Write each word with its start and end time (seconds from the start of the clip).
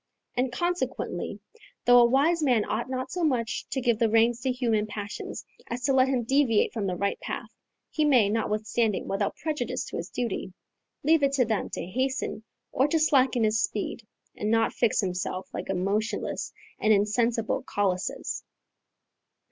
And, 0.35 0.51
consequently, 0.51 1.39
though 1.85 1.99
a 1.99 2.05
wise 2.09 2.41
man 2.41 2.65
ought 2.65 2.89
not 2.89 3.11
so 3.11 3.23
much 3.23 3.67
to 3.69 3.79
give 3.79 3.99
the 3.99 4.09
reins 4.09 4.41
to 4.41 4.51
human 4.51 4.87
passions 4.87 5.45
as 5.67 5.83
to 5.83 5.93
let 5.93 6.07
him 6.07 6.23
deviate 6.23 6.73
from 6.73 6.87
the 6.87 6.95
right 6.95 7.19
path, 7.19 7.51
he 7.91 8.03
may, 8.03 8.27
notwithstanding, 8.27 9.07
without 9.07 9.35
prejudice 9.35 9.85
to 9.85 9.97
his 9.97 10.09
duty, 10.09 10.53
leave 11.03 11.21
it 11.21 11.33
to 11.33 11.45
them 11.45 11.69
to 11.73 11.85
hasten 11.85 12.41
or 12.71 12.87
to 12.87 12.97
slacken 12.97 13.43
his 13.43 13.61
speed, 13.61 14.01
and 14.35 14.49
not 14.49 14.73
fix 14.73 15.01
himself 15.01 15.47
like 15.53 15.69
a 15.69 15.75
motionless 15.75 16.51
and 16.79 16.91
insensible 16.91 17.61
Colossus. 17.61 18.43